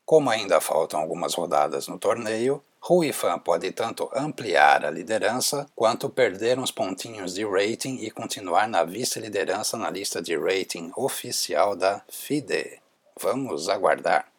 [0.04, 6.58] Como ainda faltam algumas rodadas no torneio, Ruifan pode tanto ampliar a liderança quanto perder
[6.58, 12.82] uns pontinhos de rating e continuar na vice-liderança na lista de rating oficial da FIDE.
[13.18, 14.30] Vamos aguardar.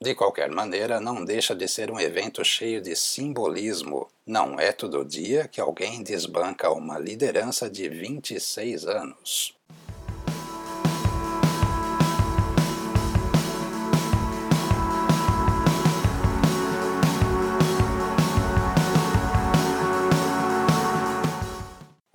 [0.00, 4.06] De qualquer maneira, não deixa de ser um evento cheio de simbolismo.
[4.24, 9.55] Não é todo dia que alguém desbanca uma liderança de 26 anos.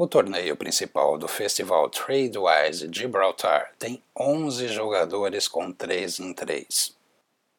[0.01, 6.97] O torneio principal do festival Tradewise Gibraltar tem 11 jogadores com 3 em 3.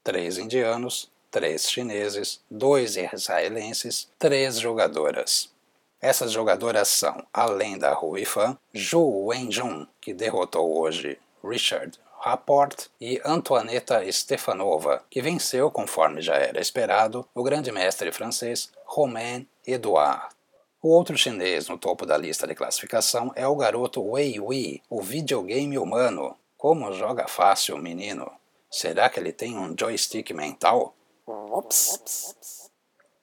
[0.03, 5.53] 3 indianos, 3 chineses, 2 israelenses, 3 jogadoras.
[6.01, 13.21] Essas jogadoras são, além da Rui Fan, Zhu Wenjun, que derrotou hoje Richard Rapport, e
[13.25, 20.42] Antoinetta Stefanova, que venceu, conforme já era esperado, o grande mestre francês Romain Edouard.
[20.83, 25.01] O outro chinês no topo da lista de classificação é o garoto Wei Wei, o
[25.01, 26.37] videogame humano.
[26.59, 28.29] Como joga fácil, menino.
[28.69, 30.93] Será que ele tem um joystick mental?
[31.25, 32.69] Ops.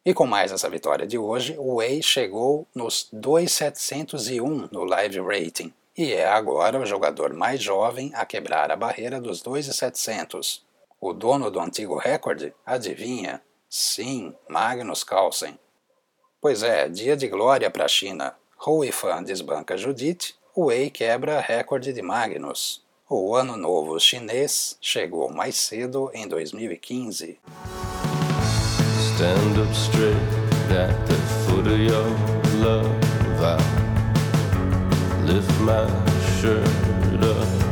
[0.05, 5.73] E com mais essa vitória de hoje, o Wei chegou nos 2.701 no live rating
[5.97, 10.61] e é agora o jogador mais jovem a quebrar a barreira dos 2.700.
[11.01, 13.41] O dono do antigo recorde, adivinha?
[13.69, 15.59] Sim, Magnus Carlsen.
[16.41, 18.33] Pois é, dia de glória para a China.
[18.65, 22.81] Hui Fan desbanca Judith, Wei quebra recorde de Magnus.
[23.09, 27.37] O ano novo chinês chegou mais cedo em 2015.
[29.15, 30.15] Stand up straight
[30.71, 32.05] at the foot of your
[32.63, 32.87] love.
[33.41, 33.57] I
[35.25, 35.87] lift my
[36.39, 36.63] shirt
[37.21, 37.69] up.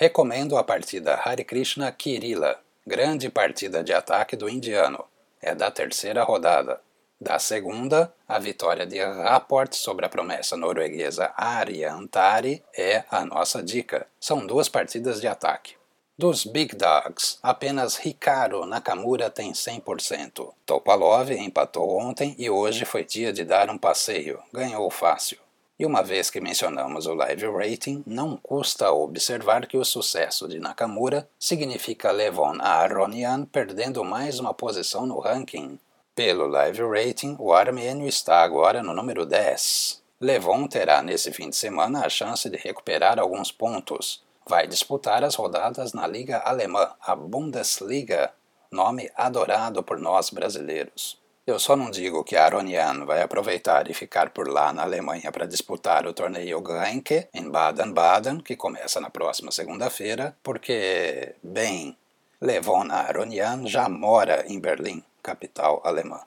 [0.00, 2.56] Recomendo a partida Hare Krishna Kirila,
[2.88, 5.04] grande partida de ataque do indiano.
[5.42, 6.80] É da terceira rodada.
[7.20, 14.06] Da segunda, a vitória de Rapport sobre a promessa norueguesa Ariantari é a nossa dica.
[14.18, 15.76] São duas partidas de ataque.
[16.16, 20.52] Dos Big Dogs, apenas Hikaru Nakamura tem 100%.
[20.64, 24.40] Topalov empatou ontem e hoje foi dia de dar um passeio.
[24.50, 25.38] Ganhou fácil.
[25.78, 30.58] E uma vez que mencionamos o Live Rating, não custa observar que o sucesso de
[30.58, 35.78] Nakamura significa Levon Aronian perdendo mais uma posição no ranking.
[36.16, 40.02] Pelo Live Rating, o armênio está agora no número 10.
[40.20, 44.20] Levon terá nesse fim de semana a chance de recuperar alguns pontos.
[44.48, 48.32] Vai disputar as rodadas na Liga Alemã, a Bundesliga,
[48.68, 51.17] nome adorado por nós brasileiros.
[51.48, 55.46] Eu só não digo que Aronian vai aproveitar e ficar por lá na Alemanha para
[55.46, 61.96] disputar o torneio Grenke em Baden-Baden, que começa na próxima segunda-feira, porque, bem,
[62.38, 66.20] Levon Aronian já mora em Berlim, capital alemã.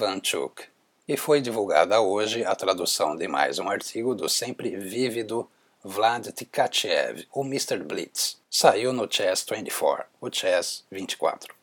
[0.00, 0.62] Ivanchuk,
[1.06, 5.46] e foi divulgada hoje a tradução de mais um artigo do sempre vívido
[5.84, 7.76] Vlad Tkachev, o Mr.
[7.80, 8.38] Blitz.
[8.50, 11.54] Saiu no Chess 24, o Chess 24.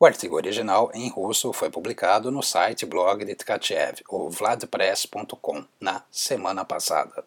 [0.00, 6.02] O artigo original, em russo, foi publicado no site blog de Tkachev, o vladpress.com, na
[6.10, 7.24] semana passada.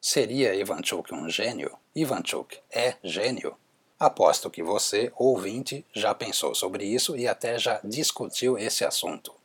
[0.00, 1.76] Seria Ivanchuk um gênio?
[1.94, 3.54] Ivanchuk é gênio?
[4.00, 9.37] Aposto que você, ouvinte, já pensou sobre isso e até já discutiu esse assunto.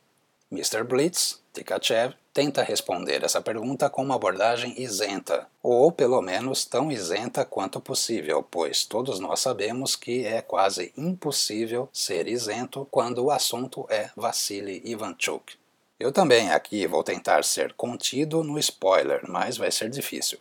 [0.54, 0.84] Mr.
[0.84, 7.44] Blitz, Tkachev, tenta responder essa pergunta com uma abordagem isenta, ou pelo menos tão isenta
[7.44, 13.84] quanto possível, pois todos nós sabemos que é quase impossível ser isento quando o assunto
[13.90, 15.54] é Vassili Ivanchuk.
[15.98, 20.38] Eu também aqui vou tentar ser contido no spoiler, mas vai ser difícil.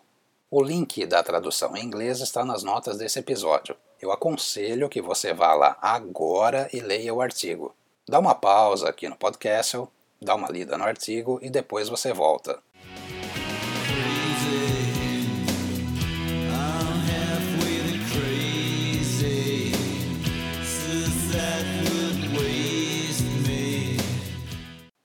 [0.52, 3.76] O link da tradução em inglês está nas notas desse episódio.
[4.00, 7.74] Eu aconselho que você vá lá agora e leia o artigo.
[8.08, 9.78] Dá uma pausa aqui no podcast,
[10.24, 12.62] dá uma lida no artigo e depois você volta.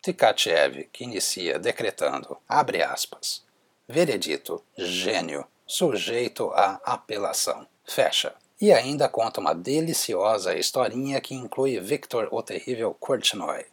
[0.02, 3.46] Tkachev, que inicia decretando, abre aspas,
[3.90, 7.66] Veredito: gênio, sujeito à apelação.
[7.86, 8.34] Fecha.
[8.60, 13.64] E ainda conta uma deliciosa historinha que inclui Victor o Terrível Korchnoi.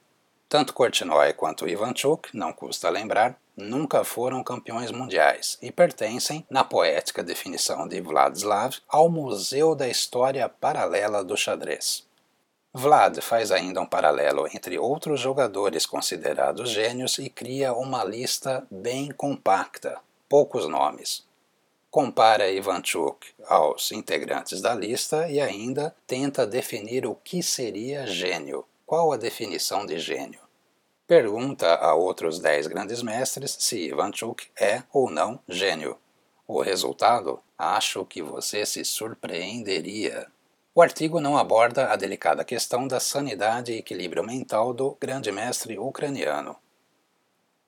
[0.58, 7.22] Tanto Korchnoi quanto Ivanchuk, não custa lembrar, nunca foram campeões mundiais e pertencem, na poética
[7.22, 12.08] definição de Vladislav, ao Museu da História Paralela do Xadrez.
[12.74, 19.12] Vlad faz ainda um paralelo entre outros jogadores considerados gênios e cria uma lista bem
[19.12, 20.00] compacta,
[20.30, 21.26] poucos nomes.
[21.92, 28.64] Compara Ivanchuk aos integrantes da lista e ainda tenta definir o que seria gênio.
[28.86, 30.45] Qual a definição de gênio?
[31.08, 36.00] Pergunta a outros dez grandes mestres se Ivanchuk é ou não gênio.
[36.48, 37.40] O resultado?
[37.56, 40.26] Acho que você se surpreenderia.
[40.74, 45.78] O artigo não aborda a delicada questão da sanidade e equilíbrio mental do grande mestre
[45.78, 46.56] ucraniano.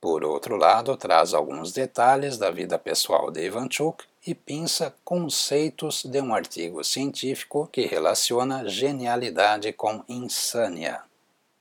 [0.02, 6.20] Por outro lado, traz alguns detalhes da vida pessoal de Ivanchuk e pinça conceitos de
[6.20, 11.04] um artigo científico que relaciona genialidade com insânia.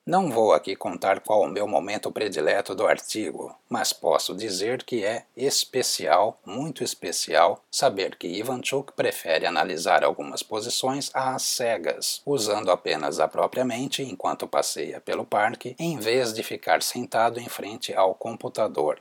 [0.07, 5.05] Não vou aqui contar qual o meu momento predileto do artigo, mas posso dizer que
[5.05, 13.19] é especial, muito especial, saber que Ivanchuk prefere analisar algumas posições às cegas, usando apenas
[13.19, 18.15] a própria mente enquanto passeia pelo parque, em vez de ficar sentado em frente ao
[18.15, 19.01] computador.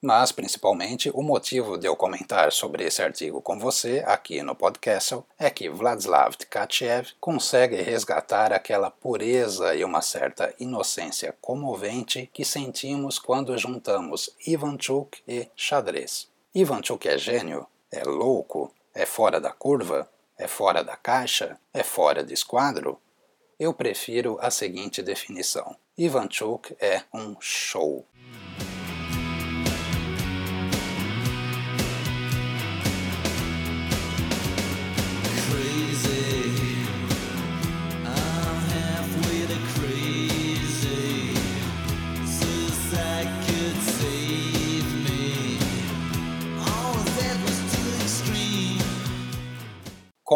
[0.00, 5.18] Mas, principalmente, o motivo de eu comentar sobre esse artigo com você aqui no podcast
[5.38, 13.18] é que Vladislav Tkachev consegue resgatar aquela pureza e uma certa inocência comovente que sentimos
[13.18, 16.28] quando juntamos Ivanchuk e xadrez.
[16.54, 17.66] Ivanchuk é gênio?
[17.90, 18.72] É louco?
[18.94, 20.08] É fora da curva?
[20.38, 21.58] É fora da caixa?
[21.72, 23.00] É fora de esquadro?
[23.58, 28.04] Eu prefiro a seguinte definição: Ivanchuk é um show.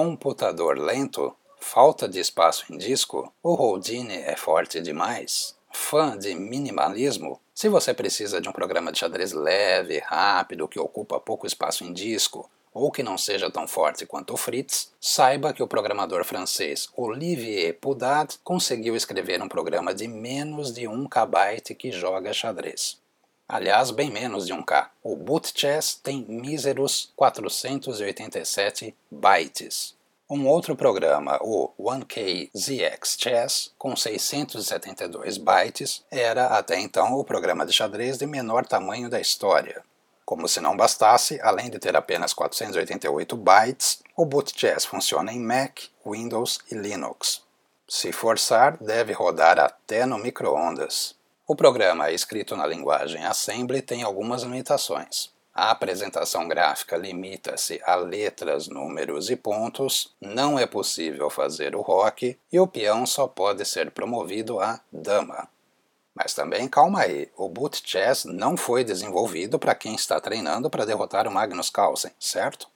[0.02, 1.36] Computador lento?
[1.60, 3.30] Falta de espaço em disco?
[3.42, 5.54] O Houdini é forte demais?
[5.70, 7.38] Fã de minimalismo?
[7.54, 11.92] Se você precisa de um programa de xadrez leve, rápido, que ocupa pouco espaço em
[11.92, 16.88] disco, ou que não seja tão forte quanto o Fritz, saiba que o programador francês
[16.96, 22.98] Olivier Poudad conseguiu escrever um programa de menos de 1 KB que joga xadrez.
[23.52, 24.90] Aliás, bem menos de 1K.
[25.02, 29.96] O Boot Chess tem míseros 487 bytes.
[30.30, 37.66] Um outro programa, o 1K ZX Chess, com 672 bytes, era até então o programa
[37.66, 39.82] de xadrez de menor tamanho da história.
[40.24, 45.40] Como se não bastasse, além de ter apenas 488 bytes, o Boot Chess funciona em
[45.40, 47.42] Mac, Windows e Linux.
[47.88, 51.18] Se forçar, deve rodar até no micro-ondas.
[51.50, 55.30] O programa escrito na linguagem Assembly tem algumas limitações.
[55.52, 62.38] A apresentação gráfica limita-se a letras, números e pontos, não é possível fazer o rock
[62.52, 65.48] e o peão só pode ser promovido a dama.
[66.14, 70.86] Mas também calma aí, o Boot Chess não foi desenvolvido para quem está treinando para
[70.86, 72.68] derrotar o Magnus Carlsen, certo?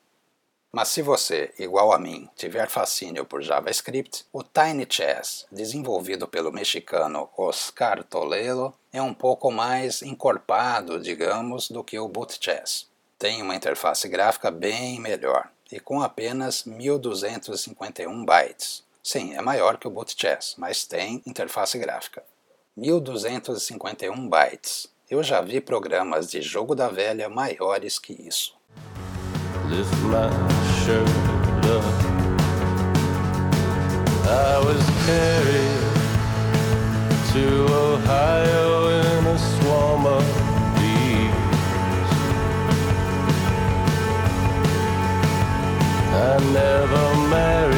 [0.75, 6.51] Mas se você, igual a mim, tiver fascínio por JavaScript, o Tiny Chess, desenvolvido pelo
[6.51, 12.89] mexicano Oscar Toledo, é um pouco mais encorpado, digamos, do que o Boot Chess.
[13.17, 18.83] Tem uma interface gráfica bem melhor e com apenas 1251 bytes.
[19.01, 22.25] Sim, é maior que o Boot Chess, mas tem interface gráfica.
[22.77, 24.89] 1251 bytes.
[25.09, 28.57] Eu já vi programas de jogo da velha maiores que isso.
[34.27, 35.85] I was carried
[37.33, 40.25] to Ohio in a swarm of
[40.77, 42.11] bees.
[46.13, 47.74] I never married,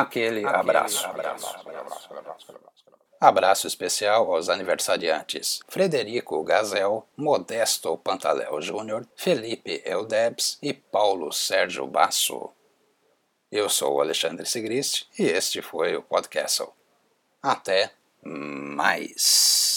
[0.00, 1.06] Aquele, Aquele abraço.
[1.06, 1.46] abraço.
[1.56, 2.14] abraço.
[2.14, 2.60] abraço.
[3.20, 12.50] Abraço especial aos aniversariantes Frederico Gazel, Modesto Pantaléu Júnior, Felipe Eldebs e Paulo Sérgio Basso.
[13.52, 16.72] Eu sou o Alexandre Sigrist e este foi o Podcastle.
[17.42, 17.90] Até
[18.22, 19.69] mais!